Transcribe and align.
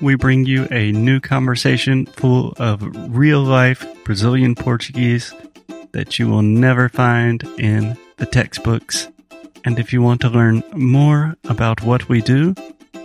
we 0.00 0.14
bring 0.14 0.46
you 0.46 0.66
a 0.70 0.92
new 0.92 1.20
conversation 1.20 2.06
full 2.06 2.54
of 2.58 2.82
real 3.14 3.42
life 3.42 3.86
Brazilian 4.04 4.54
Portuguese 4.54 5.34
that 5.92 6.18
you 6.18 6.28
will 6.28 6.42
never 6.42 6.88
find 6.88 7.42
in 7.58 7.96
the 8.16 8.26
textbooks. 8.26 9.08
And 9.64 9.78
if 9.78 9.92
you 9.92 10.00
want 10.00 10.20
to 10.22 10.28
learn 10.28 10.62
more 10.74 11.36
about 11.44 11.82
what 11.82 12.08
we 12.08 12.22
do, 12.22 12.54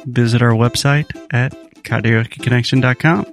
visit 0.06 0.42
our 0.42 0.52
website 0.52 1.10
at 1.32 1.52
karaokeconnection.com. 1.84 3.26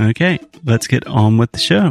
Okay, 0.00 0.38
let's 0.64 0.86
get 0.86 1.06
on 1.06 1.38
with 1.38 1.52
the 1.52 1.58
show. 1.58 1.90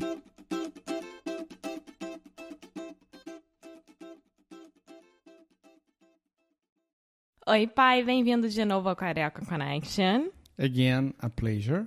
Oi, 7.49 7.65
pai, 7.65 8.03
bem-vindo 8.03 8.49
de 8.49 8.65
novo 8.65 8.89
ao 8.89 8.95
Carioca 8.95 9.45
Connection. 9.45 10.29
Again, 10.59 11.13
a 11.19 11.29
pleasure. 11.29 11.85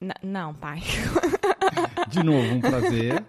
N 0.00 0.12
não, 0.22 0.54
pai. 0.54 0.80
De 2.08 2.22
novo, 2.22 2.54
um 2.54 2.60
prazer. 2.60 3.24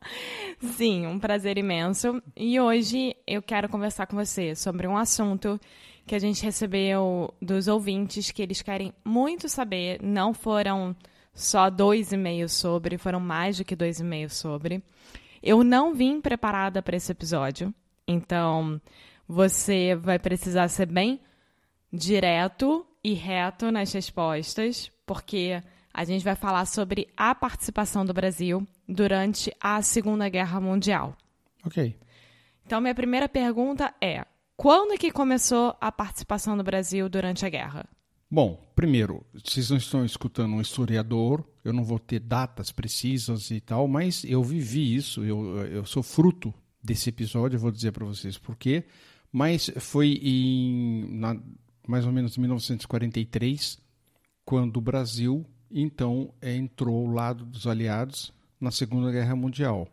Sim, 0.76 1.06
um 1.06 1.18
prazer 1.18 1.58
imenso. 1.58 2.22
E 2.36 2.58
hoje 2.60 3.16
eu 3.26 3.42
quero 3.42 3.68
conversar 3.68 4.06
com 4.06 4.16
você 4.16 4.54
sobre 4.54 4.86
um 4.86 4.96
assunto 4.96 5.58
que 6.06 6.14
a 6.14 6.18
gente 6.18 6.42
recebeu 6.42 7.32
dos 7.40 7.68
ouvintes 7.68 8.30
que 8.30 8.42
eles 8.42 8.62
querem 8.62 8.92
muito 9.04 9.48
saber. 9.48 10.00
Não 10.02 10.34
foram 10.34 10.94
só 11.32 11.70
dois 11.70 12.12
e-mails 12.12 12.52
sobre, 12.52 12.98
foram 12.98 13.20
mais 13.20 13.58
do 13.58 13.64
que 13.64 13.76
dois 13.76 14.00
e-mails 14.00 14.34
sobre. 14.34 14.82
Eu 15.42 15.62
não 15.64 15.94
vim 15.94 16.20
preparada 16.20 16.82
para 16.82 16.96
esse 16.96 17.12
episódio, 17.12 17.72
então 18.06 18.80
você 19.26 19.94
vai 19.94 20.18
precisar 20.18 20.68
ser 20.68 20.86
bem 20.86 21.20
direto 21.92 22.86
e 23.02 23.14
reto 23.14 23.70
nas 23.70 23.92
respostas, 23.92 24.90
porque 25.06 25.62
a 25.92 26.04
gente 26.04 26.24
vai 26.24 26.34
falar 26.34 26.66
sobre 26.66 27.08
a 27.16 27.34
participação 27.34 28.04
do 28.04 28.14
Brasil 28.14 28.66
durante 28.88 29.52
a 29.60 29.82
Segunda 29.82 30.28
Guerra 30.28 30.60
Mundial. 30.60 31.16
Ok. 31.64 31.96
Então, 32.64 32.80
minha 32.80 32.94
primeira 32.94 33.28
pergunta 33.28 33.94
é: 34.00 34.24
quando 34.56 34.98
que 34.98 35.10
começou 35.10 35.76
a 35.80 35.90
participação 35.90 36.56
do 36.56 36.62
Brasil 36.62 37.08
durante 37.08 37.44
a 37.44 37.48
guerra? 37.48 37.88
Bom, 38.30 38.64
primeiro, 38.76 39.26
vocês 39.34 39.70
não 39.70 39.76
estão 39.76 40.04
escutando 40.04 40.54
um 40.54 40.60
historiador, 40.60 41.44
eu 41.64 41.72
não 41.72 41.82
vou 41.82 41.98
ter 41.98 42.20
datas 42.20 42.70
precisas 42.70 43.50
e 43.50 43.60
tal, 43.60 43.88
mas 43.88 44.22
eu 44.22 44.40
vivi 44.44 44.94
isso, 44.94 45.24
eu, 45.24 45.66
eu 45.66 45.84
sou 45.84 46.00
fruto 46.00 46.54
desse 46.80 47.08
episódio, 47.08 47.56
eu 47.56 47.60
vou 47.60 47.72
dizer 47.72 47.90
para 47.90 48.06
vocês 48.06 48.38
por 48.38 48.56
quê. 48.56 48.84
Mas 49.32 49.70
foi 49.78 50.20
em 50.22 51.06
na, 51.10 51.36
mais 51.90 52.06
ou 52.06 52.12
menos 52.12 52.38
1943, 52.38 53.78
quando 54.44 54.76
o 54.76 54.80
Brasil 54.80 55.44
então 55.70 56.32
entrou 56.40 57.06
ao 57.06 57.12
lado 57.12 57.44
dos 57.44 57.66
aliados 57.66 58.32
na 58.60 58.70
Segunda 58.70 59.10
Guerra 59.10 59.34
Mundial. 59.34 59.88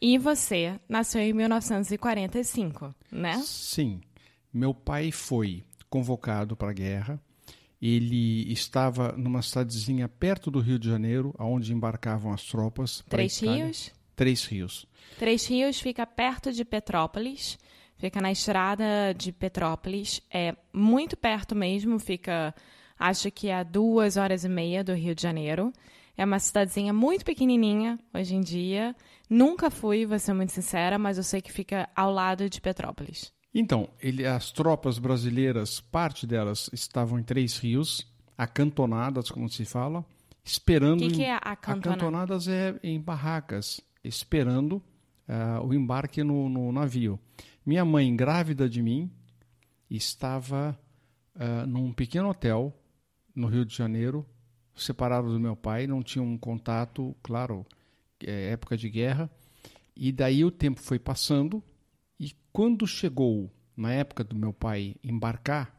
E 0.00 0.18
você 0.18 0.78
nasceu 0.88 1.22
em 1.22 1.32
1945, 1.32 2.94
né? 3.10 3.38
Sim. 3.44 4.00
Meu 4.52 4.72
pai 4.72 5.10
foi 5.10 5.64
convocado 5.88 6.54
para 6.54 6.70
a 6.70 6.74
guerra. 6.74 7.20
Ele 7.80 8.52
estava 8.52 9.12
numa 9.12 9.40
cidadezinha 9.40 10.08
perto 10.08 10.50
do 10.50 10.60
Rio 10.60 10.78
de 10.78 10.88
Janeiro, 10.88 11.34
onde 11.38 11.72
embarcavam 11.72 12.32
as 12.32 12.42
tropas. 12.42 13.02
Três 13.08 13.38
Rios? 13.40 13.92
Três 14.14 14.44
Rios. 14.44 14.86
Três 15.18 15.46
Rios 15.46 15.80
fica 15.80 16.06
perto 16.06 16.52
de 16.52 16.64
Petrópolis. 16.64 17.58
Fica 17.98 18.20
na 18.20 18.30
estrada 18.30 19.12
de 19.16 19.32
Petrópolis. 19.32 20.22
É 20.32 20.54
muito 20.72 21.16
perto 21.16 21.54
mesmo, 21.54 21.98
fica 21.98 22.54
acho 22.98 23.30
que 23.30 23.50
a 23.50 23.62
duas 23.62 24.16
horas 24.16 24.44
e 24.44 24.48
meia 24.48 24.82
do 24.82 24.94
Rio 24.94 25.14
de 25.14 25.22
Janeiro. 25.22 25.72
É 26.16 26.24
uma 26.24 26.38
cidadezinha 26.38 26.92
muito 26.92 27.24
pequenininha 27.24 27.98
hoje 28.12 28.34
em 28.34 28.40
dia. 28.40 28.94
Nunca 29.28 29.70
fui, 29.70 30.06
vou 30.06 30.18
ser 30.18 30.32
muito 30.32 30.52
sincera, 30.52 30.98
mas 30.98 31.16
eu 31.16 31.22
sei 31.22 31.40
que 31.40 31.52
fica 31.52 31.88
ao 31.94 32.12
lado 32.12 32.48
de 32.48 32.60
Petrópolis. 32.60 33.32
Então, 33.54 33.88
ele, 34.00 34.26
as 34.26 34.50
tropas 34.50 34.98
brasileiras, 34.98 35.80
parte 35.80 36.26
delas 36.26 36.68
estavam 36.72 37.18
em 37.18 37.22
Três 37.22 37.58
Rios, 37.58 38.06
acantonadas, 38.36 39.30
como 39.30 39.48
se 39.48 39.64
fala, 39.64 40.04
esperando. 40.44 41.04
O 41.04 41.08
que, 41.08 41.16
que, 41.16 41.24
é 41.24 41.34
acantonada? 41.34 41.90
Acantonadas 41.90 42.48
é 42.48 42.78
em 42.82 43.00
barracas, 43.00 43.80
esperando 44.02 44.82
uh, 45.28 45.66
o 45.66 45.74
embarque 45.74 46.22
no, 46.22 46.48
no, 46.48 46.70
navio. 46.72 47.18
Minha 47.68 47.84
mãe, 47.84 48.16
grávida 48.16 48.66
de 48.66 48.82
mim, 48.82 49.12
estava 49.90 50.80
uh, 51.34 51.66
num 51.66 51.92
pequeno 51.92 52.30
hotel 52.30 52.74
no 53.34 53.46
Rio 53.46 53.66
de 53.66 53.76
Janeiro, 53.76 54.24
separado 54.74 55.30
do 55.30 55.38
meu 55.38 55.54
pai, 55.54 55.86
não 55.86 56.02
tinha 56.02 56.22
um 56.22 56.38
contato, 56.38 57.14
claro, 57.22 57.66
é 58.24 58.52
época 58.52 58.74
de 58.74 58.88
guerra. 58.88 59.30
E 59.94 60.10
daí 60.10 60.46
o 60.46 60.50
tempo 60.50 60.80
foi 60.80 60.98
passando 60.98 61.62
e 62.18 62.32
quando 62.54 62.86
chegou 62.86 63.52
na 63.76 63.92
época 63.92 64.24
do 64.24 64.34
meu 64.34 64.54
pai 64.54 64.96
embarcar, 65.04 65.78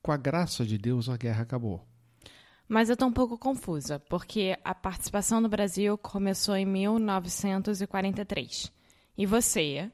com 0.00 0.12
a 0.12 0.16
graça 0.16 0.64
de 0.64 0.78
Deus 0.78 1.08
a 1.08 1.16
guerra 1.16 1.42
acabou. 1.42 1.84
Mas 2.68 2.88
eu 2.88 2.92
estou 2.92 3.08
um 3.08 3.12
pouco 3.12 3.36
confusa, 3.36 3.98
porque 3.98 4.56
a 4.62 4.72
participação 4.72 5.40
no 5.40 5.48
Brasil 5.48 5.98
começou 5.98 6.54
em 6.54 6.64
1943. 6.64 8.70
E 9.18 9.26
você, 9.26 9.90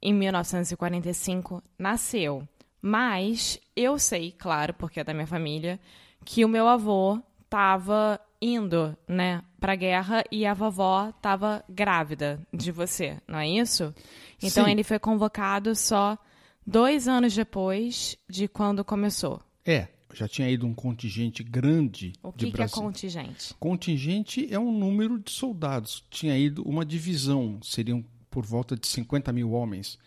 em 0.00 0.12
1945, 0.14 1.62
nasceu. 1.78 2.46
Mas 2.80 3.58
eu 3.74 3.98
sei, 3.98 4.32
claro, 4.32 4.72
porque 4.74 5.00
é 5.00 5.04
da 5.04 5.12
minha 5.14 5.26
família, 5.26 5.80
que 6.24 6.44
o 6.44 6.48
meu 6.48 6.68
avô 6.68 7.20
estava 7.44 8.20
indo, 8.40 8.96
né, 9.06 9.42
para 9.58 9.72
a 9.72 9.76
guerra 9.76 10.22
e 10.30 10.46
a 10.46 10.54
vovó 10.54 11.08
estava 11.08 11.64
grávida 11.68 12.40
de 12.52 12.70
você, 12.70 13.18
não 13.26 13.38
é 13.38 13.48
isso? 13.48 13.92
Então 14.40 14.64
Sim. 14.64 14.70
ele 14.70 14.84
foi 14.84 14.98
convocado 14.98 15.74
só 15.74 16.16
dois 16.64 17.08
anos 17.08 17.34
depois 17.34 18.16
de 18.28 18.46
quando 18.46 18.84
começou. 18.84 19.40
É, 19.64 19.88
já 20.14 20.28
tinha 20.28 20.48
ido 20.48 20.66
um 20.66 20.74
contingente 20.74 21.42
grande 21.42 22.12
O 22.22 22.30
de 22.30 22.46
que, 22.46 22.52
que 22.52 22.56
é 22.56 22.58
Brasil. 22.58 22.82
contingente? 22.82 23.54
Contingente 23.58 24.46
é 24.52 24.58
um 24.58 24.70
número 24.70 25.18
de 25.18 25.30
soldados. 25.32 26.04
Tinha 26.10 26.38
ido 26.38 26.62
uma 26.62 26.84
divisão, 26.84 27.58
seriam 27.62 28.04
por 28.30 28.44
volta 28.44 28.76
de 28.76 28.86
50 28.86 29.32
mil 29.32 29.52
homens. 29.52 29.98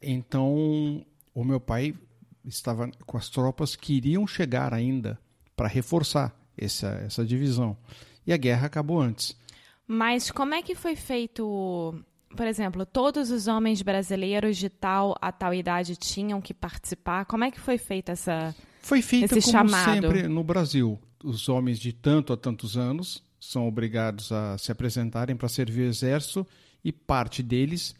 Então, 0.00 1.04
o 1.34 1.44
meu 1.44 1.58
pai 1.58 1.94
estava 2.44 2.90
com 3.06 3.16
as 3.16 3.28
tropas 3.28 3.74
que 3.74 3.94
iriam 3.94 4.26
chegar 4.26 4.74
ainda 4.74 5.18
para 5.56 5.68
reforçar 5.68 6.34
essa, 6.56 6.88
essa 7.04 7.24
divisão. 7.24 7.76
E 8.26 8.32
a 8.32 8.36
guerra 8.36 8.66
acabou 8.66 9.00
antes. 9.00 9.36
Mas 9.86 10.30
como 10.30 10.54
é 10.54 10.62
que 10.62 10.74
foi 10.74 10.96
feito, 10.96 11.94
por 12.36 12.46
exemplo, 12.46 12.86
todos 12.86 13.30
os 13.30 13.46
homens 13.46 13.82
brasileiros 13.82 14.56
de 14.56 14.68
tal 14.68 15.14
a 15.20 15.30
tal 15.30 15.52
idade 15.52 15.96
tinham 15.96 16.40
que 16.40 16.54
participar? 16.54 17.26
Como 17.26 17.44
é 17.44 17.50
que 17.50 17.60
foi 17.60 17.76
feita 17.76 18.12
essa 18.12 18.54
Foi 18.80 19.02
feita 19.02 19.28
como 19.28 19.42
chamado. 19.42 19.92
sempre 19.92 20.28
no 20.28 20.42
Brasil. 20.42 20.98
Os 21.22 21.48
homens 21.48 21.78
de 21.78 21.92
tanto 21.92 22.32
a 22.32 22.36
tantos 22.36 22.76
anos 22.76 23.22
são 23.38 23.68
obrigados 23.68 24.32
a 24.32 24.56
se 24.56 24.72
apresentarem 24.72 25.36
para 25.36 25.48
servir 25.48 25.82
o 25.82 25.88
exército 25.88 26.46
e 26.84 26.92
parte 26.92 27.42
deles 27.42 27.94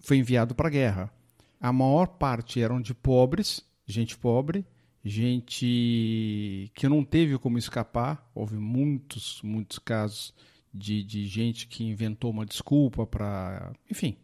foi 0.00 0.16
enviado 0.16 0.54
para 0.54 0.68
a 0.68 0.70
guerra. 0.70 1.12
A 1.60 1.72
maior 1.72 2.06
parte 2.06 2.60
eram 2.60 2.80
de 2.80 2.94
pobres, 2.94 3.64
gente 3.86 4.16
pobre, 4.16 4.64
gente 5.04 6.70
que 6.74 6.88
não 6.88 7.04
teve 7.04 7.38
como 7.38 7.58
escapar. 7.58 8.28
Houve 8.34 8.56
muitos, 8.56 9.40
muitos 9.42 9.78
casos 9.78 10.34
de, 10.72 11.04
de 11.04 11.26
gente 11.26 11.66
que 11.66 11.84
inventou 11.84 12.30
uma 12.30 12.46
desculpa 12.46 13.06
para. 13.06 13.72
Enfim. 13.90 14.16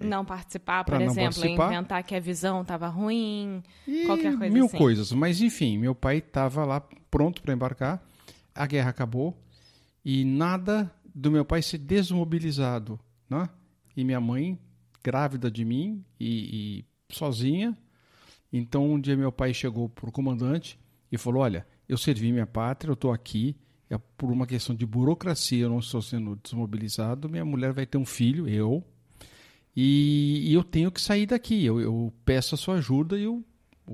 não 0.00 0.24
participar, 0.24 0.84
por 0.84 0.94
exemplo, 1.00 1.14
participar. 1.24 1.72
inventar 1.72 2.02
que 2.04 2.14
a 2.14 2.20
visão 2.20 2.62
estava 2.62 2.88
ruim, 2.88 3.62
E 3.86 4.06
qualquer 4.06 4.36
coisa 4.38 4.54
mil 4.54 4.66
assim. 4.66 4.78
coisas. 4.78 5.12
Mas 5.12 5.40
enfim, 5.40 5.76
meu 5.76 5.94
pai 5.94 6.18
estava 6.18 6.64
lá 6.64 6.80
pronto 7.10 7.42
para 7.42 7.52
embarcar. 7.52 8.02
A 8.54 8.66
guerra 8.66 8.90
acabou 8.90 9.36
e 10.04 10.24
nada 10.24 10.90
do 11.14 11.30
meu 11.30 11.44
pai 11.44 11.60
ser 11.62 11.78
desmobilizado, 11.78 12.98
né? 13.32 13.48
E 13.96 14.04
minha 14.04 14.20
mãe 14.20 14.58
grávida 15.02 15.50
de 15.50 15.64
mim 15.64 16.04
e, 16.20 16.84
e 17.10 17.14
sozinha. 17.14 17.76
Então 18.52 18.92
um 18.92 19.00
dia 19.00 19.16
meu 19.16 19.32
pai 19.32 19.52
chegou 19.52 19.88
pro 19.88 20.12
comandante 20.12 20.78
e 21.10 21.18
falou: 21.18 21.42
Olha, 21.42 21.66
eu 21.88 21.96
servi 21.96 22.30
minha 22.30 22.46
pátria, 22.46 22.90
eu 22.90 22.94
estou 22.94 23.12
aqui, 23.12 23.56
é 23.90 23.98
por 24.16 24.30
uma 24.30 24.46
questão 24.46 24.74
de 24.74 24.86
burocracia, 24.86 25.64
eu 25.64 25.70
não 25.70 25.78
estou 25.78 26.00
sendo 26.00 26.38
desmobilizado. 26.42 27.28
Minha 27.28 27.44
mulher 27.44 27.72
vai 27.72 27.86
ter 27.86 27.98
um 27.98 28.06
filho, 28.06 28.48
eu, 28.48 28.84
e, 29.74 30.50
e 30.50 30.54
eu 30.54 30.62
tenho 30.62 30.92
que 30.92 31.00
sair 31.00 31.26
daqui. 31.26 31.64
Eu, 31.64 31.80
eu 31.80 32.12
peço 32.24 32.54
a 32.54 32.58
sua 32.58 32.76
ajuda 32.76 33.18
e 33.18 33.26
o 33.26 33.44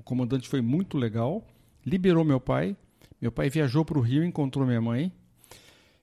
comandante 0.05 0.49
foi 0.49 0.61
muito 0.61 0.99
legal, 0.99 1.47
liberou 1.85 2.25
meu 2.25 2.41
pai. 2.41 2.77
Meu 3.21 3.33
pai 3.33 3.51
viajou 3.51 3.85
para 3.85 3.99
o 3.99 4.01
Rio, 4.01 4.23
encontrou 4.23 4.65
minha 4.65 4.81
mãe, 4.81 5.13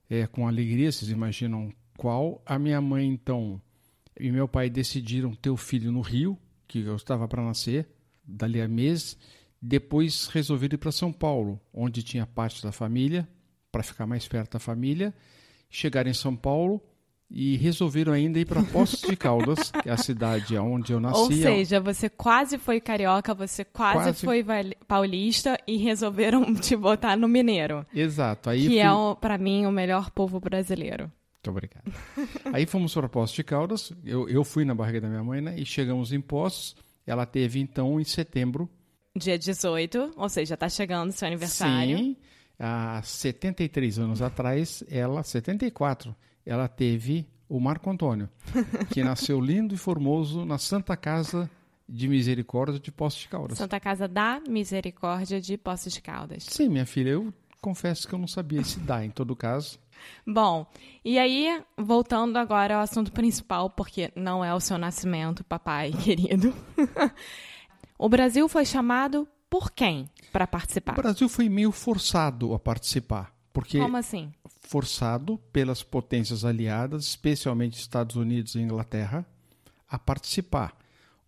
é, 0.10 0.28
com 0.28 0.46
alegria, 0.46 0.92
vocês 0.92 1.10
imaginam 1.10 1.72
qual. 1.98 2.42
A 2.46 2.58
minha 2.60 2.80
mãe, 2.82 3.08
então, 3.08 3.62
e 4.20 4.32
meu 4.32 4.48
pai 4.48 4.70
decidiram 4.70 5.34
ter 5.34 5.50
o 5.50 5.58
filho 5.58 5.92
no 5.92 6.02
Rio, 6.02 6.38
que 6.68 6.80
eu 6.82 6.96
estava 6.96 7.28
para 7.28 7.44
nascer, 7.44 7.88
dali 8.24 8.62
a 8.62 8.68
mês. 8.68 9.18
Depois 9.62 10.28
resolveram 10.28 10.76
ir 10.76 10.78
para 10.78 10.92
São 10.92 11.12
Paulo, 11.12 11.60
onde 11.74 12.04
tinha 12.04 12.26
parte 12.26 12.62
da 12.64 12.72
família, 12.72 13.28
para 13.72 13.82
ficar 13.84 14.06
mais 14.06 14.28
perto 14.28 14.54
da 14.54 14.60
família. 14.60 15.14
Chegaram 15.70 16.10
em 16.10 16.14
São 16.14 16.36
Paulo 16.36 16.82
e 17.30 17.58
resolveram 17.58 18.14
ainda 18.14 18.38
ir 18.40 18.46
para 18.46 18.62
Poços 18.62 19.02
de 19.02 19.16
Caldas, 19.16 19.72
que 19.82 19.90
é 19.90 19.92
a 19.92 19.98
cidade 19.98 20.56
onde 20.58 20.94
eu 20.94 21.00
nasci. 21.00 21.20
Ou 21.20 21.32
seja, 21.32 21.80
você 21.80 22.08
quase 22.08 22.58
foi 22.60 22.80
carioca, 22.80 23.34
você 23.34 23.66
quase, 23.66 23.98
Quase. 23.98 24.26
foi 24.26 24.46
paulista 24.88 25.58
e 25.68 25.78
resolveram 25.78 26.54
te 26.56 26.76
botar 26.76 27.18
no 27.18 27.28
mineiro. 27.28 27.86
Exato. 27.94 28.52
Aí 28.52 28.62
que 28.62 28.68
fui- 28.68 28.78
é, 28.78 29.16
pra 29.20 29.38
mim, 29.40 29.66
o 29.66 29.72
melhor 29.72 30.12
povo 30.12 30.40
brasileiro. 30.40 31.12
Muito 31.46 31.50
obrigado. 31.52 31.92
Aí 32.52 32.66
fomos 32.66 32.94
para 32.94 33.08
Poços 33.08 33.36
de 33.36 33.44
Caldas. 33.44 33.92
Eu, 34.04 34.28
eu 34.28 34.44
fui 34.44 34.66
na 34.66 34.74
barriga 34.74 35.02
da 35.02 35.08
minha 35.08 35.24
mãe, 35.24 35.42
né? 35.42 35.56
E 35.58 35.66
chegamos 35.66 36.12
em 36.12 36.20
Poços. 36.20 36.76
Ela 37.06 37.26
teve, 37.26 37.60
então, 37.60 38.00
em 38.00 38.04
setembro. 38.04 38.70
Dia 39.16 39.38
18, 39.38 40.14
ou 40.18 40.28
seja, 40.28 40.58
tá 40.58 40.68
chegando 40.68 41.12
seu 41.12 41.28
aniversário. 41.28 41.98
Sim. 41.98 42.18
Há 42.58 43.02
73 43.04 44.00
anos 44.00 44.22
atrás, 44.22 44.84
ela, 44.90 45.22
74, 45.24 46.16
ela 46.46 46.68
teve 46.68 47.28
o 47.48 47.60
Marco 47.60 47.90
Antônio, 47.90 48.30
que 48.92 49.04
nasceu 49.04 49.40
lindo 49.40 49.76
e 49.76 49.78
formoso 49.78 50.46
na 50.46 50.58
Santa 50.58 50.98
Casa 50.98 51.50
de 51.88 52.08
Misericórdia 52.08 52.80
de 52.80 52.92
Poços 52.92 53.22
de 53.22 53.28
Caldas. 53.28 53.58
Santa 53.58 53.80
Casa 53.80 54.08
da 54.08 54.42
Misericórdia 54.48 55.40
de 55.40 55.58
Poços 55.58 55.94
de 55.94 56.02
Caldas. 56.02 56.44
Sim, 56.44 56.70
minha 56.70 56.86
filha, 56.86 57.10
eu 57.10 57.34
confesso 57.62 58.08
que 58.08 58.16
eu 58.16 58.20
não 58.20 58.28
sabia 58.28 58.64
se 58.64 58.80
dá, 58.80 59.06
em 59.06 59.12
todo 59.12 59.36
caso. 59.36 59.78
Bom, 60.26 60.66
e 61.04 61.18
aí, 61.20 61.62
voltando 61.78 62.38
agora 62.38 62.76
ao 62.76 62.82
assunto 62.82 63.12
principal, 63.12 63.70
porque 63.70 64.12
não 64.16 64.44
é 64.44 64.54
o 64.54 64.60
seu 64.60 64.78
nascimento, 64.78 65.44
papai 65.44 65.92
querido. 66.04 66.54
o 67.98 68.10
Brasil 68.10 68.48
foi 68.48 68.66
chamado 68.66 69.28
por 69.50 69.72
quem 69.72 70.10
para 70.32 70.46
O 70.46 70.48
participar? 70.48 70.94
Brasil 70.96 71.30
foi 71.30 71.48
meio 71.50 71.72
forçado 71.72 72.54
a 72.54 72.60
participar, 72.60 73.34
porque 73.54 73.80
Como 73.80 73.96
assim? 73.98 74.34
forçado 74.62 75.38
pelas 75.54 75.84
potências 75.84 76.44
aliadas, 76.44 77.06
especialmente 77.06 77.78
Estados 77.80 78.16
Unidos 78.16 78.56
e 78.56 78.60
Inglaterra, 78.60 79.26
a 79.88 79.98
participar. 80.00 80.76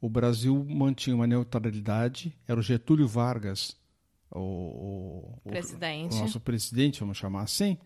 O 0.02 0.10
Brasil 0.10 0.66
mantinha 0.70 1.16
uma 1.16 1.26
neutralidade, 1.28 2.36
era 2.48 2.60
o 2.60 2.64
Getúlio 2.64 3.08
Vargas, 3.08 3.76
o, 4.30 4.40
o- 4.40 5.42
o- 5.46 5.50
Presidente. 5.50 6.16
o 6.16 6.20
nosso 6.20 6.40
presidente, 6.40 7.00
vamos 7.00 7.18
chamar 7.18 7.44
assim. 7.44 7.78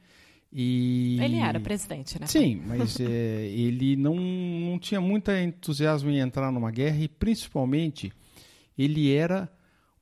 E... 0.54 1.18
Ele 1.22 1.38
era 1.38 1.60
presidente, 1.60 2.20
né? 2.20 2.28
Sim, 2.28 2.62
mas 2.66 3.00
é, 3.00 3.06
ele 3.48 3.96
não, 3.96 4.16
não 4.16 4.78
tinha 4.78 5.00
muito 5.00 5.32
entusiasmo 5.32 6.10
em 6.10 6.20
entrar 6.20 6.52
numa 6.52 6.72
guerra 6.72 6.98
e, 6.98 7.08
principalmente, 7.08 8.12
ele 8.78 9.14
era 9.14 9.50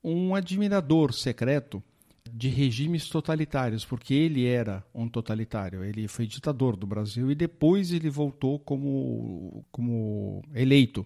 um 0.03 0.33
admirador 0.33 1.13
secreto 1.13 1.83
de 2.31 2.47
regimes 2.47 3.07
totalitários, 3.09 3.85
porque 3.85 4.13
ele 4.13 4.45
era 4.45 4.83
um 4.93 5.07
totalitário. 5.07 5.83
Ele 5.83 6.07
foi 6.07 6.25
ditador 6.25 6.75
do 6.75 6.87
Brasil 6.87 7.31
e 7.31 7.35
depois 7.35 7.91
ele 7.91 8.09
voltou 8.09 8.59
como, 8.59 9.65
como 9.71 10.43
eleito. 10.53 11.05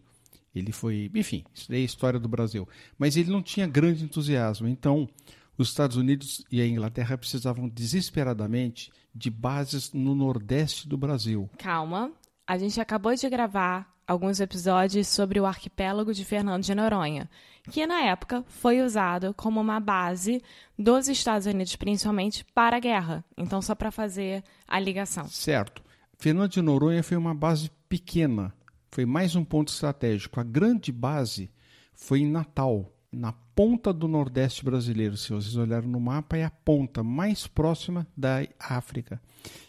Ele 0.54 0.72
foi, 0.72 1.10
enfim, 1.16 1.44
isso 1.54 1.70
daí 1.70 1.80
é 1.80 1.82
a 1.82 1.86
história 1.86 2.20
do 2.20 2.30
Brasil. 2.30 2.68
Mas 2.98 3.18
ele 3.18 3.32
não 3.32 3.42
tinha 3.42 3.66
grande 3.66 4.04
entusiasmo. 4.04 4.68
Então, 4.68 5.10
os 5.58 5.70
Estados 5.70 5.98
Unidos 5.98 6.44
e 6.52 6.62
a 6.62 6.68
Inglaterra 6.68 7.18
precisavam 7.18 7.70
desesperadamente 7.70 8.92
de 9.14 9.30
bases 9.30 9.92
no 9.94 10.16
nordeste 10.16 10.88
do 10.88 10.98
Brasil. 10.98 11.50
Calma, 11.58 12.12
a 12.48 12.58
gente 12.58 12.80
acabou 12.82 13.16
de 13.16 13.30
gravar 13.30 13.94
alguns 14.08 14.40
episódios 14.40 15.08
sobre 15.08 15.40
o 15.40 15.46
arquipélago 15.46 16.14
de 16.14 16.26
Fernando 16.26 16.64
de 16.64 16.76
Noronha, 16.76 17.30
que 17.72 17.86
na 17.88 18.02
época 18.02 18.44
foi 18.48 18.82
usado 18.82 19.34
como 19.34 19.62
uma 19.62 19.80
base 19.80 20.42
dos 20.78 21.08
Estados 21.08 21.48
Unidos, 21.48 21.76
principalmente 21.76 22.44
para 22.54 22.78
a 22.78 22.80
guerra. 22.80 23.24
Então, 23.38 23.62
só 23.62 23.74
para 23.74 23.92
fazer 23.92 24.44
a 24.68 24.80
ligação. 24.80 25.28
Certo. 25.28 25.82
Fernando 26.18 26.52
de 26.52 26.62
Noronha 26.62 27.04
foi 27.04 27.18
uma 27.18 27.34
base 27.34 27.70
pequena, 27.88 28.54
foi 28.92 29.06
mais 29.06 29.36
um 29.36 29.44
ponto 29.44 29.70
estratégico. 29.70 30.40
A 30.40 30.44
grande 30.44 30.92
base 30.92 31.52
foi 31.94 32.20
em 32.20 32.30
Natal, 32.30 32.93
na 33.14 33.32
ponta 33.32 33.94
do 33.94 34.08
Nordeste 34.08 34.66
brasileiro. 34.66 35.16
Se 35.16 35.30
vocês 35.30 35.56
olharem 35.56 35.90
no 35.90 36.00
mapa, 36.00 36.38
é 36.38 36.44
a 36.44 36.50
ponta 36.50 37.04
mais 37.04 37.48
próxima 37.48 38.08
da 38.18 38.46
África. 38.60 39.22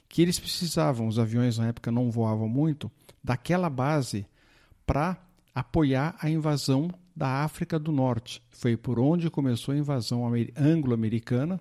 Que 0.08 0.22
eles 0.22 0.38
precisavam, 0.38 1.06
os 1.06 1.18
aviões 1.18 1.58
na 1.58 1.68
época 1.68 1.90
não 1.90 2.10
voavam 2.10 2.48
muito, 2.48 2.90
daquela 3.22 3.68
base 3.68 4.26
para 4.86 5.16
apoiar 5.54 6.16
a 6.20 6.28
invasão 6.30 6.90
da 7.14 7.44
África 7.44 7.78
do 7.78 7.92
Norte. 7.92 8.42
Foi 8.50 8.76
por 8.76 8.98
onde 8.98 9.30
começou 9.30 9.74
a 9.74 9.78
invasão 9.78 10.26
amer- 10.26 10.52
anglo-americana 10.56 11.60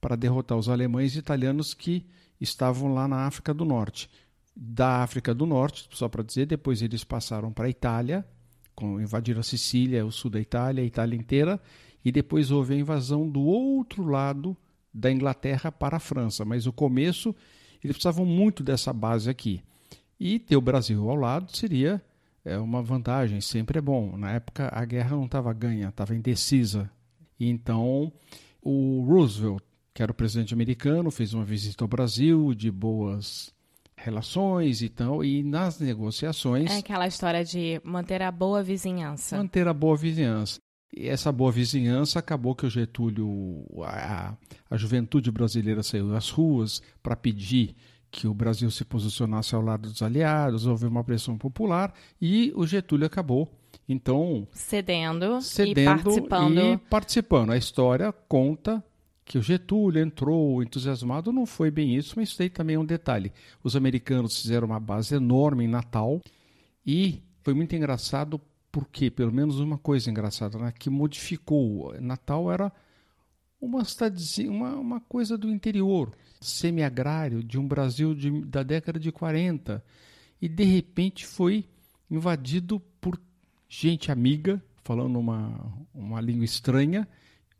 para 0.00 0.16
derrotar 0.16 0.56
os 0.56 0.68
alemães 0.68 1.14
e 1.14 1.18
italianos 1.18 1.74
que 1.74 2.06
estavam 2.40 2.94
lá 2.94 3.08
na 3.08 3.26
África 3.26 3.52
do 3.52 3.64
Norte. 3.64 4.08
Da 4.54 5.02
África 5.02 5.34
do 5.34 5.44
Norte, 5.44 5.88
só 5.92 6.08
para 6.08 6.22
dizer, 6.22 6.46
depois 6.46 6.80
eles 6.80 7.04
passaram 7.04 7.52
para 7.52 7.66
a 7.66 7.70
Itália, 7.70 8.26
invadiram 9.00 9.40
a 9.40 9.42
Sicília, 9.42 10.04
o 10.04 10.12
sul 10.12 10.30
da 10.30 10.40
Itália, 10.40 10.82
a 10.82 10.86
Itália 10.86 11.16
inteira, 11.16 11.60
e 12.04 12.12
depois 12.12 12.50
houve 12.50 12.74
a 12.74 12.78
invasão 12.78 13.28
do 13.28 13.40
outro 13.40 14.04
lado 14.04 14.56
da 14.92 15.10
Inglaterra 15.10 15.70
para 15.72 15.96
a 15.96 16.00
França. 16.00 16.44
Mas 16.44 16.66
o 16.66 16.72
começo, 16.72 17.34
eles 17.82 17.96
precisavam 17.96 18.24
muito 18.24 18.62
dessa 18.62 18.92
base 18.92 19.28
aqui. 19.28 19.62
E 20.18 20.38
ter 20.38 20.56
o 20.56 20.60
Brasil 20.60 21.08
ao 21.10 21.16
lado 21.16 21.54
seria 21.54 22.02
é, 22.44 22.56
uma 22.58 22.82
vantagem, 22.82 23.40
sempre 23.40 23.78
é 23.78 23.82
bom. 23.82 24.16
Na 24.16 24.32
época 24.32 24.70
a 24.72 24.84
guerra 24.84 25.16
não 25.16 25.26
estava 25.26 25.52
ganha, 25.52 25.88
estava 25.88 26.14
indecisa. 26.14 26.90
Então 27.38 28.12
o 28.62 29.04
Roosevelt, 29.06 29.62
que 29.92 30.02
era 30.02 30.12
o 30.12 30.14
presidente 30.14 30.54
americano, 30.54 31.10
fez 31.10 31.34
uma 31.34 31.44
visita 31.44 31.84
ao 31.84 31.88
Brasil 31.88 32.54
de 32.54 32.70
boas 32.70 33.52
relações 33.96 34.82
e 34.82 34.88
tal, 34.88 35.24
e 35.24 35.42
nas 35.42 35.80
negociações 35.80 36.70
É 36.70 36.78
aquela 36.78 37.06
história 37.06 37.44
de 37.44 37.80
manter 37.84 38.22
a 38.22 38.30
boa 38.30 38.62
vizinhança. 38.62 39.36
manter 39.36 39.66
a 39.66 39.72
boa 39.72 39.96
vizinhança. 39.96 40.58
E 40.94 41.08
essa 41.08 41.32
boa 41.32 41.50
vizinhança 41.50 42.18
acabou 42.18 42.54
que 42.54 42.64
o 42.64 42.70
Getúlio, 42.70 43.64
a, 43.82 44.34
a 44.70 44.76
juventude 44.76 45.30
brasileira 45.30 45.82
saiu 45.82 46.14
às 46.16 46.30
ruas 46.30 46.80
para 47.02 47.16
pedir 47.16 47.74
que 48.10 48.26
o 48.26 48.32
Brasil 48.32 48.70
se 48.70 48.84
posicionasse 48.84 49.54
ao 49.54 49.60
lado 49.60 49.90
dos 49.90 50.00
aliados, 50.00 50.66
houve 50.66 50.86
uma 50.86 51.04
pressão 51.04 51.36
popular 51.36 51.92
e 52.20 52.52
o 52.54 52.66
Getúlio 52.66 53.06
acabou, 53.06 53.50
então, 53.88 54.46
Cedendo, 54.52 55.40
cedendo 55.42 55.80
e 55.80 55.84
participando. 55.84 56.58
e 56.58 56.76
participando. 56.78 57.50
A 57.50 57.56
história 57.56 58.12
conta 58.28 58.82
que 59.26 59.36
o 59.36 59.42
Getúlio 59.42 60.00
entrou 60.00 60.62
entusiasmado, 60.62 61.32
não 61.32 61.44
foi 61.44 61.68
bem 61.68 61.96
isso, 61.96 62.14
mas 62.16 62.28
isso 62.28 62.38
daí 62.38 62.48
também 62.48 62.76
é 62.76 62.78
um 62.78 62.84
detalhe. 62.84 63.32
Os 63.62 63.74
americanos 63.74 64.40
fizeram 64.40 64.68
uma 64.68 64.78
base 64.78 65.16
enorme 65.16 65.64
em 65.64 65.68
Natal 65.68 66.22
e 66.86 67.20
foi 67.42 67.52
muito 67.52 67.74
engraçado 67.74 68.40
porque, 68.70 69.10
pelo 69.10 69.32
menos 69.32 69.58
uma 69.58 69.76
coisa 69.78 70.08
engraçada, 70.08 70.56
né, 70.58 70.72
que 70.78 70.88
modificou. 70.88 71.92
Natal 72.00 72.52
era 72.52 72.72
uma 73.60 73.84
cidadezinha, 73.84 74.48
uma, 74.48 74.76
uma 74.76 75.00
coisa 75.00 75.36
do 75.36 75.50
interior, 75.50 76.12
semi-agrário, 76.40 77.42
de 77.42 77.58
um 77.58 77.66
Brasil 77.66 78.14
de, 78.14 78.30
da 78.44 78.62
década 78.62 79.00
de 79.00 79.10
40. 79.10 79.84
E 80.40 80.48
de 80.48 80.62
repente 80.62 81.26
foi 81.26 81.64
invadido 82.08 82.78
por 83.00 83.20
gente 83.68 84.12
amiga, 84.12 84.62
falando 84.84 85.18
uma, 85.18 85.72
uma 85.92 86.20
língua 86.20 86.44
estranha, 86.44 87.08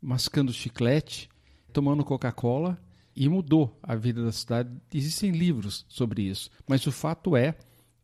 mascando 0.00 0.52
chiclete, 0.52 1.28
tomando 1.76 2.02
Coca-Cola, 2.02 2.78
e 3.14 3.28
mudou 3.28 3.78
a 3.82 3.94
vida 3.94 4.24
da 4.24 4.32
cidade. 4.32 4.70
Existem 4.94 5.30
livros 5.30 5.84
sobre 5.90 6.22
isso, 6.22 6.50
mas 6.66 6.86
o 6.86 6.90
fato 6.92 7.36
é 7.36 7.54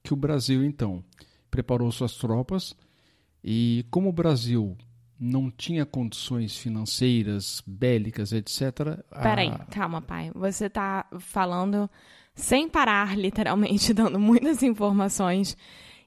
que 0.02 0.12
o 0.12 0.17
Brasil, 0.17 0.62
então, 0.62 1.02
preparou 1.50 1.91
suas 1.91 2.14
tropas, 2.17 2.76
e 3.43 3.87
como 3.91 4.11
o 4.11 4.12
Brasil 4.12 4.76
não 5.19 5.50
tinha 5.50 5.87
condições 5.87 6.55
financeiras, 6.57 7.62
bélicas, 7.67 8.33
etc. 8.33 9.02
a- 9.11 9.21
Peraí, 9.23 9.50
calma, 9.71 10.02
pai. 10.02 10.31
Você 10.35 10.69
tá 10.69 11.07
falando 11.19 11.88
sem 12.35 12.69
parar, 12.69 13.17
literalmente, 13.17 13.95
dando 13.95 14.19
muitas 14.19 14.62
informações. 14.62 15.57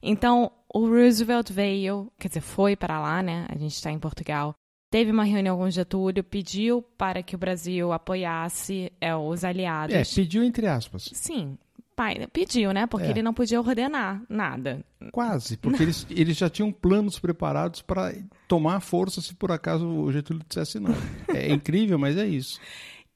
Então, 0.03 0.51
o 0.72 0.88
Roosevelt 0.88 1.51
veio, 1.51 2.12
quer 2.19 2.27
dizer, 2.27 2.41
foi 2.41 2.75
para 2.75 3.00
lá, 3.01 3.24
né? 3.24 3.48
A 3.50 3.57
gente 3.57 3.74
está 3.74 3.91
em 3.91 3.98
Portugal. 3.98 4.53
Teve 4.95 5.11
uma 5.11 5.25
reunião 5.25 5.57
com 5.57 5.69
Getúlio, 5.69 6.23
pediu 6.23 6.81
para 6.97 7.21
que 7.21 7.35
o 7.35 7.37
Brasil 7.37 7.91
apoiasse 7.91 8.93
é, 9.01 9.13
os 9.13 9.43
aliados. 9.43 9.93
É, 9.93 10.03
pediu 10.15 10.41
entre 10.41 10.67
aspas. 10.67 11.09
Sim, 11.11 11.57
pai, 11.97 12.25
pediu, 12.31 12.71
né? 12.71 12.87
Porque 12.87 13.07
É. 13.07 13.09
ele 13.09 13.21
não 13.21 13.33
podia 13.33 13.59
ordenar 13.59 14.23
nada. 14.29 14.85
Quase, 15.11 15.57
porque 15.59 15.83
eles, 15.83 16.07
eles 16.09 16.37
já 16.37 16.49
tinham 16.49 16.71
planos 16.71 17.19
preparados 17.19 17.81
para 17.81 18.13
tomar 18.47 18.79
força 18.79 19.19
se 19.19 19.35
por 19.35 19.51
acaso 19.51 19.85
o 19.85 20.09
Getúlio 20.13 20.41
dissesse 20.47 20.79
não. 20.79 20.95
É 21.27 21.51
incrível, 21.51 21.99
mas 21.99 22.15
é 22.15 22.25
isso. 22.25 22.57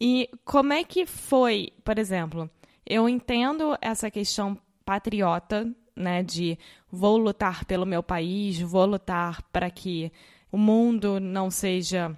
E 0.01 0.29
como 0.43 0.73
é 0.73 0.83
que 0.83 1.05
foi, 1.05 1.69
por 1.85 1.97
exemplo, 1.97 2.49
eu 2.85 3.07
entendo 3.07 3.77
essa 3.79 4.11
questão 4.11 4.57
patriota, 4.83 5.65
né, 5.95 6.23
de 6.23 6.59
vou 6.91 7.15
lutar 7.15 7.63
pelo 7.63 7.85
meu 7.85 8.03
país, 8.03 8.59
vou 8.59 8.85
lutar 8.85 9.41
para 9.43 9.69
que 9.69 10.11
o 10.51 10.57
mundo 10.57 11.19
não 11.19 11.51
seja 11.51 12.17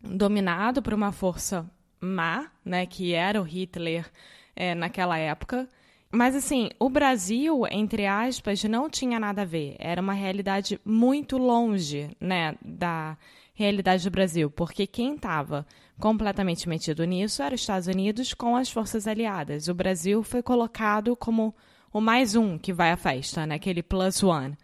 dominado 0.00 0.82
por 0.82 0.92
uma 0.92 1.12
força 1.12 1.68
má, 2.00 2.50
né, 2.64 2.86
que 2.86 3.14
era 3.14 3.40
o 3.40 3.44
Hitler 3.44 4.06
eh, 4.54 4.74
naquela 4.74 5.18
época. 5.18 5.68
Mas 6.12 6.36
assim, 6.36 6.70
o 6.78 6.88
Brasil, 6.88 7.66
entre 7.70 8.06
aspas, 8.06 8.62
não 8.64 8.88
tinha 8.88 9.18
nada 9.18 9.42
a 9.42 9.46
ver. 9.46 9.74
Era 9.78 10.00
uma 10.00 10.12
realidade 10.12 10.80
muito 10.84 11.38
longe, 11.38 12.10
né, 12.20 12.54
da 12.64 13.16
realidade 13.54 14.04
do 14.04 14.10
Brasil, 14.10 14.50
porque 14.50 14.86
quem 14.86 15.14
estava 15.14 15.66
completamente 15.98 16.68
metido 16.68 17.04
nisso 17.04 17.42
era 17.42 17.54
os 17.54 17.60
Estados 17.60 17.88
Unidos 17.88 18.34
com 18.34 18.56
as 18.56 18.70
forças 18.70 19.06
aliadas. 19.06 19.68
O 19.68 19.74
Brasil 19.74 20.22
foi 20.22 20.42
colocado 20.42 21.16
como 21.16 21.54
o 21.92 22.00
mais 22.00 22.34
um 22.34 22.58
que 22.58 22.72
vai 22.72 22.90
à 22.90 22.96
festa, 22.96 23.46
né, 23.46 23.54
aquele 23.54 23.82
plus 23.82 24.22
one. 24.22 24.56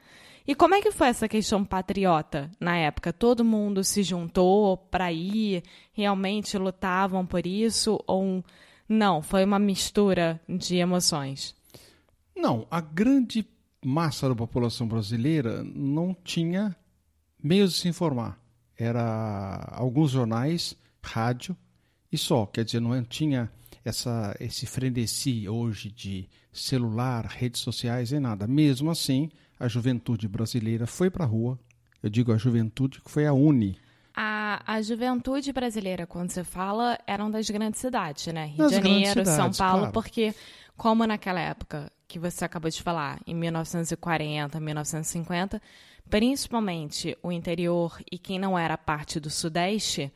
E 0.51 0.55
como 0.57 0.75
é 0.75 0.83
que 0.83 0.91
foi 0.91 1.07
essa 1.07 1.29
questão 1.29 1.65
patriota 1.65 2.51
na 2.59 2.77
época? 2.77 3.13
Todo 3.13 3.45
mundo 3.45 3.85
se 3.85 4.03
juntou 4.03 4.77
para 4.77 5.13
ir, 5.13 5.63
realmente 5.93 6.59
lutavam 6.59 7.25
por 7.25 7.47
isso 7.47 8.03
ou 8.05 8.45
não? 8.89 9.23
Foi 9.23 9.45
uma 9.45 9.61
mistura 9.61 10.41
de 10.49 10.75
emoções. 10.75 11.55
Não, 12.35 12.67
a 12.69 12.81
grande 12.81 13.47
massa 13.81 14.29
da 14.29 14.35
população 14.35 14.89
brasileira 14.89 15.63
não 15.63 16.13
tinha 16.25 16.75
meios 17.41 17.75
de 17.75 17.79
se 17.79 17.89
informar. 17.89 18.37
Era 18.77 19.69
alguns 19.71 20.11
jornais, 20.11 20.77
rádio 21.01 21.57
e 22.11 22.19
só. 22.19 22.45
Quer 22.45 22.65
dizer, 22.65 22.81
não 22.81 23.05
tinha 23.05 23.49
essa, 23.85 24.37
esse 24.41 24.67
frenesi 24.67 25.49
hoje 25.49 25.93
de 25.93 26.29
celular, 26.53 27.25
redes 27.27 27.61
sociais 27.61 28.11
e 28.11 28.19
nada. 28.19 28.49
Mesmo 28.49 28.91
assim, 28.91 29.31
a 29.61 29.69
juventude 29.69 30.27
brasileira 30.27 30.87
foi 30.87 31.11
para 31.11 31.25
a 31.25 31.29
rua. 31.29 31.59
Eu 32.03 32.09
digo 32.09 32.33
a 32.33 32.39
juventude 32.39 33.03
que 33.03 33.11
foi 33.11 33.27
a 33.27 33.33
Uni. 33.35 33.79
A, 34.17 34.63
a 34.67 34.81
juventude 34.81 35.53
brasileira, 35.53 36.07
quando 36.07 36.31
você 36.31 36.43
fala, 36.43 36.99
eram 37.07 37.31
das 37.31 37.49
grandes 37.51 37.79
cidades, 37.79 38.27
né? 38.33 38.47
Rio 38.47 38.57
Das 38.57 38.71
de 38.71 38.77
Janeiro, 38.77 39.25
São 39.27 39.35
cidades, 39.35 39.59
Paulo, 39.59 39.79
claro. 39.79 39.93
porque, 39.93 40.35
como 40.77 41.07
naquela 41.07 41.41
época 41.41 41.93
que 42.09 42.19
você 42.19 42.45
acabou 42.45 42.71
de 42.71 42.83
falar, 42.83 43.21
em 43.27 43.35
1940, 43.35 44.59
1950, 44.59 45.63
principalmente 46.09 47.17
o 47.23 47.31
interior 47.31 48.01
e 48.11 48.19
quem 48.19 48.39
não 48.39 48.59
era 48.59 48.77
parte 48.77 49.21
do 49.21 49.31
Sudeste, 49.31 50.13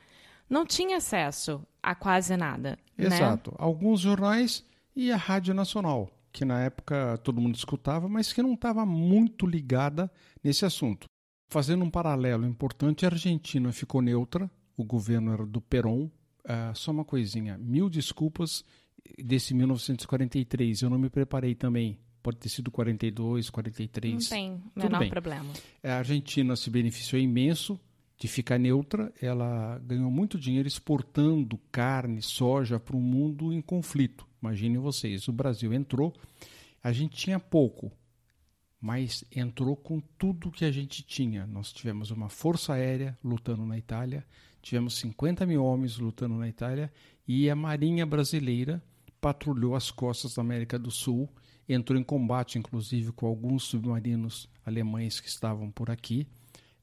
não 0.48 0.66
tinha 0.66 0.96
acesso 0.96 1.62
a 1.82 1.94
quase 1.94 2.36
nada. 2.36 2.78
né? 2.96 3.06
Exato. 3.06 3.54
Alguns 3.58 4.00
jornais 4.00 4.64
e 4.96 5.12
a 5.12 5.16
Rádio 5.16 5.54
Nacional, 5.54 6.10
que 6.34 6.44
na 6.44 6.60
época 6.60 7.16
todo 7.18 7.40
mundo 7.40 7.54
escutava, 7.54 8.08
mas 8.08 8.32
que 8.32 8.42
não 8.42 8.54
estava 8.54 8.84
muito 8.84 9.46
ligada 9.46 10.10
nesse 10.42 10.66
assunto. 10.66 11.06
Fazendo 11.48 11.84
um 11.84 11.90
paralelo 11.90 12.44
importante, 12.44 13.06
a 13.06 13.08
Argentina 13.08 13.70
ficou 13.70 14.02
neutra, 14.02 14.50
o 14.76 14.84
governo 14.84 15.32
era 15.32 15.46
do 15.46 15.60
Perón. 15.60 16.10
Ah, 16.44 16.72
só 16.74 16.90
uma 16.90 17.04
coisinha, 17.04 17.56
mil 17.56 17.88
desculpas 17.88 18.64
desse 19.16 19.54
1943, 19.54 20.82
eu 20.82 20.90
não 20.90 20.98
me 20.98 21.08
preparei 21.08 21.54
também. 21.54 22.00
Pode 22.20 22.38
ter 22.38 22.48
sido 22.48 22.68
42, 22.68 23.48
43. 23.48 24.14
Não 24.14 24.28
tem 24.28 24.62
menor 24.74 25.08
problema. 25.08 25.52
A 25.84 25.98
Argentina 25.98 26.56
se 26.56 26.68
beneficiou 26.68 27.22
imenso 27.22 27.78
de 28.18 28.26
ficar 28.26 28.58
neutra. 28.58 29.12
Ela 29.22 29.78
ganhou 29.84 30.10
muito 30.10 30.36
dinheiro 30.36 30.66
exportando 30.66 31.60
carne, 31.70 32.20
soja 32.22 32.80
para 32.80 32.96
um 32.96 33.00
mundo 33.00 33.52
em 33.52 33.60
conflito. 33.60 34.26
Imaginem 34.44 34.76
vocês, 34.76 35.26
o 35.26 35.32
Brasil 35.32 35.72
entrou, 35.72 36.14
a 36.82 36.92
gente 36.92 37.16
tinha 37.16 37.40
pouco, 37.40 37.90
mas 38.78 39.24
entrou 39.34 39.74
com 39.74 40.00
tudo 40.18 40.50
que 40.50 40.66
a 40.66 40.70
gente 40.70 41.02
tinha. 41.02 41.46
Nós 41.46 41.72
tivemos 41.72 42.10
uma 42.10 42.28
força 42.28 42.74
aérea 42.74 43.18
lutando 43.24 43.64
na 43.64 43.78
Itália, 43.78 44.22
tivemos 44.60 44.98
50 44.98 45.46
mil 45.46 45.64
homens 45.64 45.96
lutando 45.96 46.34
na 46.34 46.46
Itália 46.46 46.92
e 47.26 47.48
a 47.48 47.56
Marinha 47.56 48.04
Brasileira 48.04 48.82
patrulhou 49.18 49.74
as 49.74 49.90
costas 49.90 50.34
da 50.34 50.42
América 50.42 50.78
do 50.78 50.90
Sul, 50.90 51.26
entrou 51.66 51.98
em 51.98 52.04
combate, 52.04 52.58
inclusive, 52.58 53.12
com 53.12 53.26
alguns 53.26 53.64
submarinos 53.64 54.46
alemães 54.62 55.20
que 55.20 55.28
estavam 55.28 55.70
por 55.70 55.90
aqui. 55.90 56.28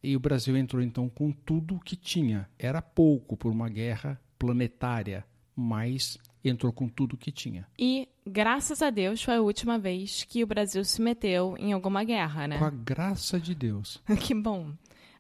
E 0.02 0.16
o 0.16 0.20
Brasil 0.20 0.58
entrou 0.58 0.82
então 0.82 1.08
com 1.08 1.32
tudo 1.32 1.76
o 1.76 1.80
que 1.80 1.96
tinha. 1.96 2.50
Era 2.58 2.82
pouco 2.82 3.38
por 3.38 3.52
uma 3.52 3.70
guerra 3.70 4.20
planetária, 4.40 5.24
mas 5.56 6.18
entrou 6.50 6.72
com 6.74 6.88
tudo 6.88 7.14
o 7.14 7.18
que 7.18 7.32
tinha. 7.32 7.68
E, 7.78 8.08
graças 8.26 8.82
a 8.82 8.90
Deus, 8.90 9.22
foi 9.22 9.36
a 9.36 9.42
última 9.42 9.78
vez 9.78 10.24
que 10.24 10.44
o 10.44 10.48
Brasil 10.48 10.84
se 10.84 11.02
meteu 11.02 11.56
em 11.60 11.74
alguma 11.74 12.04
guerra, 12.04 12.48
né? 12.48 12.58
Com 12.58 12.66
a 12.66 12.70
graça 12.70 13.40
de 13.40 13.54
Deus. 13.54 14.02
Que 14.22 14.34
bom. 14.34 14.72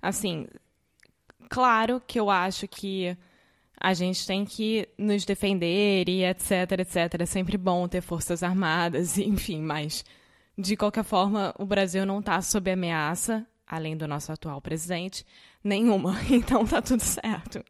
Assim, 0.01 0.47
claro 1.49 2.01
que 2.05 2.19
eu 2.19 2.29
acho 2.29 2.67
que 2.67 3.15
a 3.79 3.93
gente 3.93 4.25
tem 4.25 4.45
que 4.45 4.87
nos 4.97 5.25
defender 5.25 6.07
e 6.07 6.23
etc, 6.23 6.71
etc. 6.79 7.21
É 7.21 7.25
sempre 7.25 7.57
bom 7.57 7.87
ter 7.87 8.01
forças 8.01 8.43
armadas, 8.43 9.17
enfim, 9.19 9.61
mas 9.61 10.05
de 10.57 10.75
qualquer 10.75 11.03
forma, 11.03 11.53
o 11.57 11.65
Brasil 11.65 12.05
não 12.05 12.19
está 12.19 12.41
sob 12.41 12.69
ameaça, 12.69 13.45
além 13.65 13.97
do 13.97 14.07
nosso 14.07 14.31
atual 14.31 14.61
presidente, 14.61 15.25
nenhuma. 15.63 16.15
Então 16.29 16.65
tá 16.65 16.81
tudo 16.81 17.01
certo. 17.01 17.63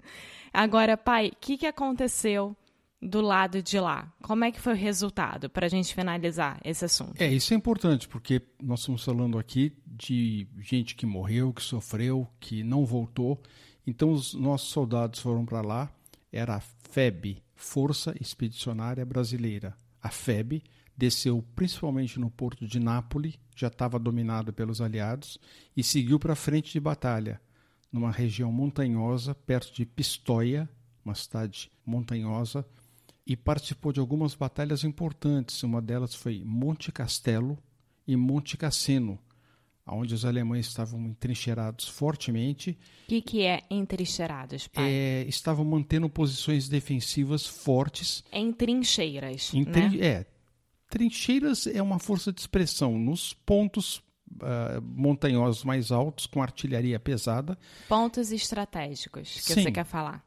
Agora, 0.54 0.98
pai, 0.98 1.28
o 1.28 1.36
que, 1.40 1.58
que 1.58 1.66
aconteceu 1.66 2.56
do 3.02 3.20
lado 3.20 3.64
de 3.64 3.80
lá? 3.80 4.14
Como 4.22 4.44
é 4.44 4.52
que 4.52 4.62
foi 4.62 4.74
o 4.74 4.76
resultado 4.76 5.50
para 5.50 5.66
a 5.66 5.70
gente 5.70 5.94
finalizar 5.96 6.60
esse 6.64 6.86
assunto? 6.86 7.20
É, 7.20 7.28
isso 7.28 7.54
é 7.54 7.58
importante, 7.58 8.08
porque 8.08 8.42
nós 8.62 8.82
estamos 8.82 9.04
falando 9.04 9.40
aqui 9.40 9.74
de 9.86 10.48
gente 10.60 10.96
que 10.96 11.06
morreu, 11.06 11.52
que 11.52 11.64
sofreu, 11.64 12.28
que 12.40 12.64
não 12.64 12.86
voltou. 12.86 13.42
Então, 13.88 14.12
os 14.12 14.34
nossos 14.34 14.70
soldados 14.70 15.20
foram 15.20 15.46
para 15.46 15.62
lá. 15.62 15.92
Era 16.32 16.56
a 16.56 16.60
FEB, 16.60 17.42
Força 17.56 18.14
Expedicionária 18.22 19.06
Brasileira. 19.06 19.76
A 20.02 20.10
FEB 20.10 20.64
desceu 20.96 21.44
principalmente 21.56 22.20
no 22.20 22.30
porto 22.30 22.68
de 22.68 22.80
Nápoles, 22.80 23.38
já 23.56 23.68
estava 23.68 23.98
dominado 23.98 24.54
pelos 24.54 24.80
aliados, 24.82 25.40
e 25.76 25.84
seguiu 25.84 26.20
para 26.20 26.36
frente 26.36 26.72
de 26.72 26.80
batalha, 26.80 27.42
numa 27.92 28.12
região 28.12 28.52
montanhosa, 28.52 29.34
perto 29.34 29.74
de 29.74 29.86
Pistoia, 29.86 30.70
uma 31.04 31.16
cidade 31.16 31.72
montanhosa, 31.86 32.66
e 33.26 33.36
participou 33.36 33.92
de 33.94 34.00
algumas 34.00 34.34
batalhas 34.36 34.84
importantes. 34.84 35.62
Uma 35.64 35.82
delas 35.82 36.14
foi 36.16 36.44
Monte 36.46 36.92
Castelo 36.92 37.58
e 38.08 38.16
Monte 38.16 38.58
Cassino, 38.58 39.20
onde 39.88 40.14
os 40.14 40.26
alemães 40.26 40.68
estavam 40.68 41.00
entrincheirados 41.08 41.88
fortemente, 41.88 42.78
O 43.06 43.08
que, 43.08 43.22
que 43.22 43.42
é 43.44 43.62
entrincheirados, 43.70 44.68
pai? 44.68 44.90
é, 44.90 45.26
estavam 45.28 45.66
mantendo 45.66 46.10
posições 46.10 46.68
defensivas 46.70 47.46
fortes. 47.46 48.24
Em 48.32 48.52
trincheiras, 48.54 49.54
Em 49.54 49.66
né? 49.66 49.98
é, 50.00 50.26
trincheiras 50.90 51.68
é 51.68 51.82
uma 51.82 52.00
força 52.00 52.32
de 52.32 52.40
expressão 52.42 52.98
nos 52.98 53.34
pontos 53.34 54.02
ah, 54.42 54.80
montanhosos 54.82 55.64
mais 55.64 55.92
altos, 55.92 56.26
com 56.26 56.42
artilharia 56.42 57.00
pesada, 57.00 57.58
Pontos 57.90 58.32
estratégicos 58.32 59.30
que 59.46 59.54
Sim. 59.54 59.64
você 59.64 59.72
quer 59.72 59.86
falar. 59.86 60.26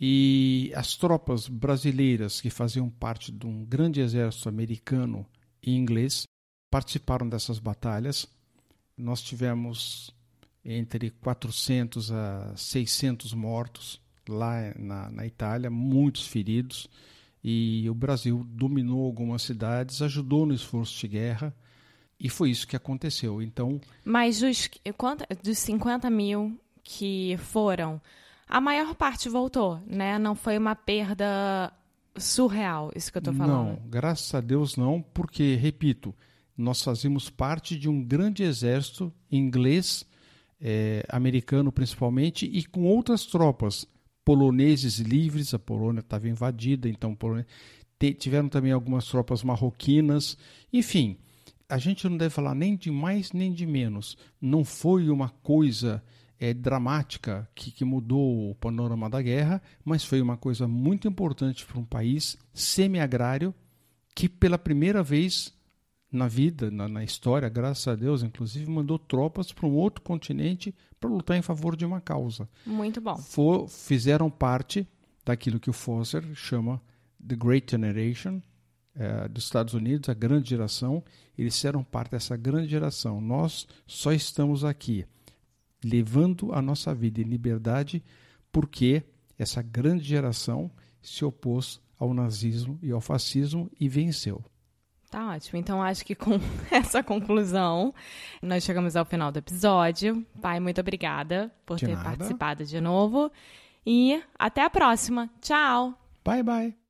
E 0.00 0.72
as 0.74 0.96
tropas 0.96 1.46
brasileiras 1.46 2.40
que 2.40 2.48
faziam 2.48 2.88
parte 2.88 3.30
de 3.30 3.46
um 3.46 3.64
grande 3.64 4.00
exército 4.00 4.48
americano 4.48 5.26
e 5.62 5.72
inglês 5.76 6.26
participaram 6.70 7.28
dessas 7.28 7.58
batalhas. 7.58 8.26
Nós 8.96 9.20
tivemos 9.20 10.10
entre 10.64 11.10
400 11.10 12.12
a 12.12 12.56
600 12.56 13.34
mortos 13.34 14.00
lá 14.26 14.72
na, 14.78 15.10
na 15.10 15.26
Itália, 15.26 15.70
muitos 15.70 16.26
feridos. 16.26 16.88
E 17.42 17.88
o 17.88 17.94
Brasil 17.94 18.44
dominou 18.48 19.04
algumas 19.04 19.42
cidades, 19.42 20.00
ajudou 20.00 20.46
no 20.46 20.54
esforço 20.54 20.98
de 20.98 21.08
guerra. 21.08 21.54
E 22.18 22.28
foi 22.28 22.50
isso 22.50 22.66
que 22.66 22.76
aconteceu. 22.76 23.40
Então, 23.42 23.80
Mas 24.04 24.40
dos, 24.40 24.68
quanto, 24.96 25.24
dos 25.42 25.58
50 25.58 26.08
mil 26.10 26.58
que 26.82 27.36
foram, 27.38 28.00
a 28.50 28.60
maior 28.60 28.94
parte 28.96 29.28
voltou, 29.28 29.80
né? 29.86 30.18
Não 30.18 30.34
foi 30.34 30.58
uma 30.58 30.74
perda 30.74 31.72
surreal, 32.16 32.90
isso 32.96 33.12
que 33.12 33.18
eu 33.18 33.22
tô 33.22 33.32
falando. 33.32 33.68
Não, 33.68 33.88
graças 33.88 34.34
a 34.34 34.40
Deus 34.40 34.76
não, 34.76 35.00
porque, 35.00 35.54
repito, 35.54 36.12
nós 36.56 36.82
fazíamos 36.82 37.30
parte 37.30 37.78
de 37.78 37.88
um 37.88 38.02
grande 38.02 38.42
exército 38.42 39.12
inglês 39.30 40.04
é, 40.60 41.04
americano 41.08 41.70
principalmente, 41.70 42.44
e 42.44 42.64
com 42.64 42.84
outras 42.84 43.24
tropas, 43.24 43.86
poloneses 44.24 44.98
livres, 44.98 45.54
a 45.54 45.58
Polônia 45.58 46.00
estava 46.00 46.28
invadida, 46.28 46.88
então 46.88 47.16
tiveram 48.18 48.48
também 48.48 48.72
algumas 48.72 49.06
tropas 49.06 49.42
marroquinas, 49.44 50.36
enfim, 50.72 51.16
a 51.68 51.78
gente 51.78 52.08
não 52.08 52.16
deve 52.16 52.34
falar 52.34 52.54
nem 52.54 52.76
de 52.76 52.90
mais 52.90 53.32
nem 53.32 53.52
de 53.52 53.64
menos. 53.64 54.18
Não 54.40 54.64
foi 54.64 55.08
uma 55.08 55.28
coisa 55.28 56.02
é, 56.40 56.54
dramática 56.54 57.46
que, 57.54 57.70
que 57.70 57.84
mudou 57.84 58.50
o 58.50 58.54
panorama 58.54 59.10
da 59.10 59.20
guerra, 59.20 59.60
mas 59.84 60.02
foi 60.02 60.22
uma 60.22 60.38
coisa 60.38 60.66
muito 60.66 61.06
importante 61.06 61.66
para 61.66 61.78
um 61.78 61.84
país 61.84 62.38
semi-agrário 62.54 63.54
que 64.14 64.26
pela 64.26 64.58
primeira 64.58 65.02
vez 65.02 65.52
na 66.10 66.26
vida, 66.26 66.70
na, 66.70 66.88
na, 66.88 67.04
história, 67.04 67.48
graças 67.48 67.86
a 67.86 67.94
Deus, 67.94 68.22
inclusive, 68.22 68.68
mandou 68.68 68.98
tropas 68.98 69.52
para 69.52 69.66
um 69.66 69.74
outro 69.74 70.02
continente 70.02 70.74
para 70.98 71.08
lutar 71.08 71.36
em 71.36 71.42
favor 71.42 71.76
de 71.76 71.84
uma 71.84 72.00
causa. 72.00 72.48
Muito 72.66 73.00
bom. 73.00 73.16
For, 73.16 73.68
fizeram 73.68 74.28
parte 74.28 74.88
daquilo 75.24 75.60
que 75.60 75.70
o 75.70 75.74
Foster 75.74 76.24
chama 76.34 76.82
The 77.24 77.36
Great 77.36 77.70
Generation, 77.70 78.40
é, 78.96 79.28
dos 79.28 79.44
Estados 79.44 79.74
Unidos, 79.74 80.08
a 80.08 80.14
grande 80.14 80.50
geração. 80.50 81.04
Eles 81.38 81.64
eram 81.64 81.84
parte 81.84 82.10
dessa 82.10 82.36
grande 82.36 82.68
geração. 82.68 83.20
Nós 83.20 83.68
só 83.86 84.12
estamos 84.12 84.64
aqui 84.64 85.06
levando 85.84 86.52
a 86.52 86.60
nossa 86.60 86.94
vida 86.94 87.20
em 87.20 87.24
liberdade 87.24 88.02
porque 88.52 89.02
essa 89.38 89.62
grande 89.62 90.04
geração 90.04 90.70
se 91.00 91.24
opôs 91.24 91.80
ao 91.98 92.12
nazismo 92.12 92.78
e 92.82 92.90
ao 92.90 93.00
fascismo 93.00 93.70
e 93.78 93.88
venceu. 93.88 94.44
Tá 95.10 95.30
ótimo. 95.30 95.58
Então, 95.58 95.82
acho 95.82 96.04
que 96.04 96.14
com 96.14 96.38
essa 96.70 97.02
conclusão, 97.02 97.92
nós 98.40 98.62
chegamos 98.62 98.94
ao 98.94 99.04
final 99.04 99.32
do 99.32 99.38
episódio. 99.38 100.24
Pai, 100.40 100.60
muito 100.60 100.80
obrigada 100.80 101.52
por 101.66 101.76
de 101.76 101.86
ter 101.86 101.96
nada. 101.96 102.04
participado 102.10 102.64
de 102.64 102.80
novo. 102.80 103.30
E 103.84 104.22
até 104.38 104.62
a 104.62 104.70
próxima. 104.70 105.28
Tchau. 105.40 105.98
Bye, 106.24 106.42
bye. 106.42 106.89